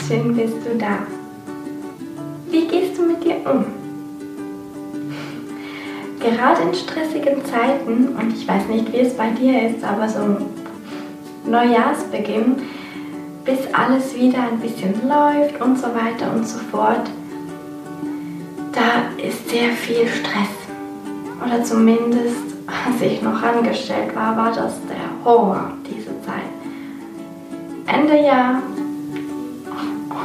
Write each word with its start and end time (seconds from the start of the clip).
schön 0.00 0.34
bist 0.36 0.56
du 0.64 0.78
da. 0.78 0.98
Wie 2.50 2.66
gehst 2.66 2.98
du 2.98 3.02
mit 3.02 3.24
dir 3.24 3.36
um? 3.44 3.64
Gerade 6.20 6.62
in 6.62 6.74
stressigen 6.74 7.44
Zeiten, 7.44 8.08
und 8.16 8.32
ich 8.36 8.46
weiß 8.46 8.68
nicht, 8.68 8.92
wie 8.92 9.00
es 9.00 9.14
bei 9.14 9.30
dir 9.30 9.70
ist, 9.70 9.82
aber 9.82 10.08
so 10.08 10.20
Neujahrsbeginn, 11.46 12.56
bis 13.44 13.58
alles 13.72 14.14
wieder 14.14 14.38
ein 14.42 14.60
bisschen 14.60 14.94
läuft 15.08 15.60
und 15.60 15.76
so 15.78 15.86
weiter 15.86 16.32
und 16.32 16.46
so 16.46 16.58
fort, 16.70 17.10
da 18.72 19.22
ist 19.22 19.50
sehr 19.50 19.70
viel 19.70 20.06
Stress. 20.06 20.62
Oder 21.44 21.64
zumindest, 21.64 22.54
als 22.68 23.02
ich 23.02 23.20
noch 23.20 23.42
angestellt 23.42 24.14
war, 24.14 24.36
war 24.36 24.52
das 24.52 24.74
der 24.88 25.24
Horror, 25.24 25.72
diese 25.88 26.10
Zeit. 26.22 26.52
Ende 27.86 28.24
Jahr 28.24 28.62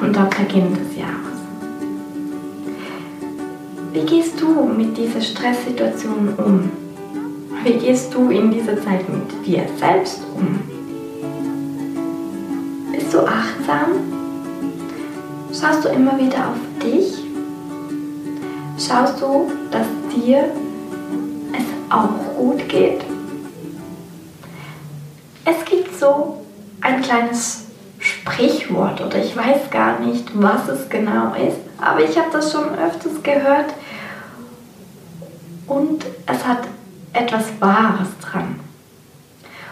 und 0.02 0.18
am 0.18 0.30
Beginn 0.30 0.74
des 0.74 0.96
Jahres. 0.96 1.38
Wie 3.94 4.05
gehst 4.05 4.40
du 4.40 4.64
mit 4.66 4.98
dieser 4.98 5.22
Stresssituation 5.22 6.34
um? 6.38 6.70
Wie 7.64 7.74
gehst 7.74 8.14
du 8.14 8.30
in 8.30 8.52
dieser 8.52 8.82
Zeit 8.82 9.08
mit 9.10 9.46
dir 9.46 9.64
selbst 9.80 10.22
um? 10.36 10.60
Bist 12.91 13.14
du 13.14 13.20
achtsam? 13.20 13.88
Schaust 15.52 15.86
du 15.86 15.90
immer 15.90 16.18
wieder 16.20 16.50
auf 16.50 16.84
dich? 16.84 17.24
Schaust 18.77 19.20
du, 19.20 19.52
dass 19.72 19.88
dir 20.16 20.52
es 21.54 21.66
auch 21.90 22.10
gut 22.38 22.70
geht? 22.70 23.02
Es 25.44 25.66
gibt 25.66 25.98
so 25.98 26.46
ein 26.82 27.02
kleines 27.02 27.66
Sprichwort 28.27 29.02
oder 29.02 29.17
ich 29.23 29.36
weiß 29.36 29.70
gar 29.72 29.99
nicht, 29.99 30.30
was 30.34 30.68
es 30.68 30.90
genau 30.90 31.34
ist, 31.34 31.57
aber 31.79 32.04
ich 32.04 32.18
habe 32.18 32.29
das 32.32 32.52
schon 32.52 32.68
öfters 32.77 33.24
gehört 33.24 33.74
und 35.68 36.05
es 36.26 36.46
hat 36.46 36.68
etwas 37.13 37.46
Wahres 37.60 38.10
dran. 38.21 38.60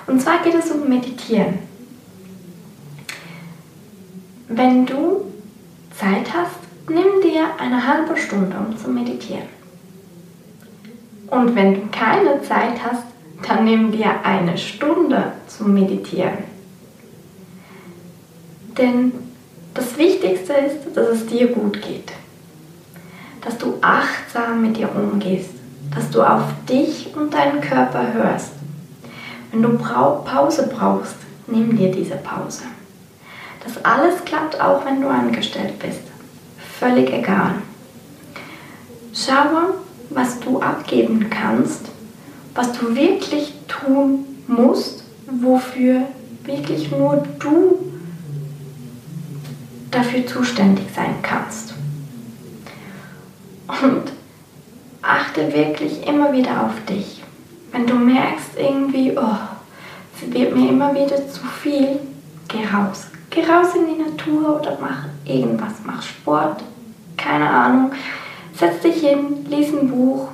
Und 0.08 0.22
zwar 0.22 0.40
geht 0.44 0.56
es 0.56 0.72
um 0.72 0.88
Meditieren. 0.88 1.60
Wenn 4.48 4.86
du 4.86 5.32
Zeit 5.98 6.34
hast, 6.34 6.60
nimm 6.88 7.22
dir 7.24 7.48
eine 7.60 7.86
halbe 7.86 8.16
Stunde, 8.16 8.56
um 8.58 8.78
zu 8.78 8.90
meditieren. 8.90 9.50
Und 11.28 11.56
wenn 11.56 11.74
du 11.74 11.82
keine 11.92 12.42
Zeit 12.44 12.84
hast, 12.84 13.04
dann 13.48 13.66
nimm 13.66 13.92
dir 13.92 14.24
eine 14.24 14.58
Stunde 14.58 15.34
zum 15.48 15.74
Meditieren. 15.74 16.55
Denn 18.78 19.14
das 19.74 19.98
Wichtigste 19.98 20.54
ist, 20.54 20.96
dass 20.96 21.10
es 21.10 21.26
dir 21.28 21.48
gut 21.48 21.82
geht. 21.82 22.12
Dass 23.42 23.58
du 23.58 23.76
achtsam 23.82 24.62
mit 24.62 24.78
dir 24.78 24.90
umgehst. 24.96 25.52
Dass 25.94 26.10
du 26.10 26.22
auf 26.22 26.44
dich 26.68 27.14
und 27.16 27.34
deinen 27.34 27.62
Körper 27.62 28.14
hörst. 28.14 28.52
Wenn 29.52 29.62
du 29.62 29.78
Pause 29.78 30.70
brauchst, 30.74 31.16
nimm 31.48 31.78
dir 31.78 31.92
diese 31.92 32.16
Pause. 32.16 32.64
Das 33.64 33.84
alles 33.84 34.24
klappt 34.26 34.60
auch, 34.60 34.86
wenn 34.86 35.02
du 35.02 35.08
angestellt 35.08 35.80
bist. 35.80 36.02
Völlig 36.80 37.12
egal. 37.12 37.54
Schaue, 39.14 39.76
was 40.10 40.40
du 40.40 40.60
abgeben 40.62 41.30
kannst, 41.30 41.86
was 42.54 42.74
du 42.74 42.96
wirklich 42.96 43.54
tun 43.68 44.26
musst, 44.48 45.04
wofür 45.28 46.02
wirklich 46.44 46.92
nur 46.92 47.24
du 47.40 47.78
dafür 49.96 50.26
zuständig 50.28 50.88
sein 50.94 51.16
kannst. 51.22 51.74
Und 53.68 54.12
achte 55.02 55.54
wirklich 55.54 56.06
immer 56.06 56.32
wieder 56.34 56.66
auf 56.66 56.86
dich. 56.88 57.24
Wenn 57.72 57.88
du 57.88 57.96
merkst 57.96 58.58
irgendwie, 58.58 59.18
oh, 59.18 59.38
es 60.16 60.34
wird 60.34 60.56
mir 60.56 60.70
immer 60.70 60.94
wieder 60.94 61.28
zu 61.28 61.46
viel, 61.46 62.00
geh 62.48 62.66
raus. 62.66 63.08
Geh 63.30 63.42
raus 63.42 63.76
in 63.76 63.88
die 63.88 64.02
Natur 64.02 64.60
oder 64.60 64.78
mach 64.80 65.06
irgendwas, 65.26 65.74
mach 65.84 66.02
Sport, 66.02 66.64
keine 67.18 67.50
Ahnung. 67.50 67.92
Setz 68.54 68.82
dich 68.82 69.02
hin, 69.02 69.46
lies 69.50 69.74
ein 69.74 69.90
Buch, 69.90 70.30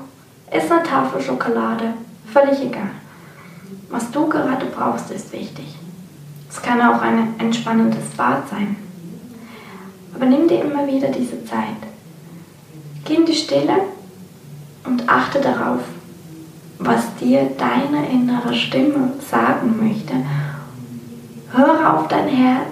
iss 0.51 0.69
eine 0.69 0.83
Tafel 0.83 1.21
Schokolade, 1.21 1.93
völlig 2.31 2.61
egal. 2.61 2.91
Was 3.89 4.11
du 4.11 4.27
gerade 4.27 4.67
brauchst, 4.67 5.09
ist 5.11 5.33
wichtig. 5.33 5.75
Es 6.49 6.61
kann 6.61 6.81
auch 6.81 7.01
ein 7.01 7.39
entspannendes 7.39 8.09
Bad 8.15 8.47
sein. 8.49 8.75
Aber 10.21 10.29
nimm 10.29 10.47
dir 10.47 10.61
immer 10.61 10.85
wieder 10.85 11.07
diese 11.07 11.43
Zeit. 11.45 11.81
Geh 13.03 13.15
in 13.15 13.25
die 13.25 13.33
Stille 13.33 13.73
und 14.83 15.09
achte 15.09 15.41
darauf, 15.41 15.79
was 16.77 17.15
dir 17.15 17.49
deine 17.57 18.07
innere 18.07 18.53
Stimme 18.53 19.13
sagen 19.31 19.79
möchte. 19.81 20.13
Höre 21.51 21.95
auf 21.95 22.07
dein 22.07 22.27
Herz 22.27 22.69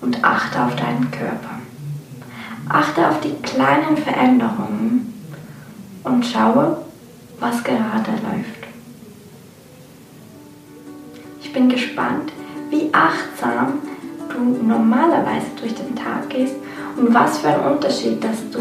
und 0.00 0.24
achte 0.24 0.64
auf 0.64 0.74
deinen 0.76 1.10
Körper. 1.10 1.60
Achte 2.70 3.06
auf 3.06 3.20
die 3.20 3.34
kleinen 3.42 3.98
Veränderungen 3.98 5.12
und 6.04 6.24
schaue, 6.24 6.78
was 7.38 7.62
gerade 7.64 8.12
läuft. 8.12 8.66
Ich 11.42 11.52
bin 11.52 11.68
gespannt, 11.68 12.32
wie 12.70 12.88
achtsam 12.94 13.74
du 14.36 14.66
normalerweise 14.66 15.46
durch 15.60 15.74
den 15.74 15.94
Tag 15.96 16.28
gehst 16.28 16.54
und 16.96 17.12
was 17.14 17.38
für 17.38 17.48
ein 17.48 17.72
Unterschied, 17.72 18.22
dass 18.22 18.48
du 18.50 18.60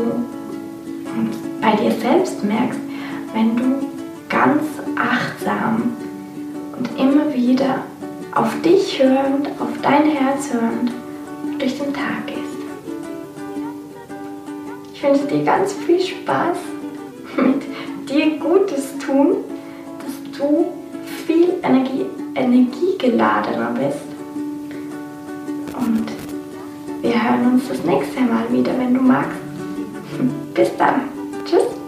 bei 1.62 1.76
dir 1.76 1.92
selbst 1.92 2.44
merkst, 2.44 2.80
wenn 3.34 3.56
du 3.56 3.88
ganz 4.30 4.64
achtsam 4.96 5.94
und 6.78 7.00
immer 7.00 7.34
wieder 7.34 7.80
auf 8.34 8.54
dich 8.62 9.02
hörend, 9.02 9.50
auf 9.60 9.70
dein 9.82 10.06
Herz 10.06 10.52
hörend 10.52 10.92
durch 11.60 11.78
den 11.78 11.94
Tag 11.94 12.28
gehst. 12.28 12.40
Ich 14.94 15.04
wünsche 15.04 15.26
dir 15.28 15.44
ganz 15.44 15.74
viel 15.74 16.00
Spaß 16.00 16.58
mit 17.38 18.10
dir 18.10 18.38
Gutes 18.40 18.98
tun, 18.98 19.38
dass 20.00 20.40
du 20.40 20.68
viel 21.26 21.54
Energie, 21.64 22.06
energiegeladener 22.36 23.72
bist 23.78 24.15
wir 27.06 27.24
hören 27.24 27.54
uns 27.54 27.68
das 27.70 27.84
nächste 27.84 28.22
Mal 28.22 28.52
wieder, 28.52 28.72
wenn 28.80 28.94
du 28.94 29.02
magst. 29.02 29.38
Bis 30.54 30.76
dann. 30.78 31.02
Tschüss. 31.46 31.85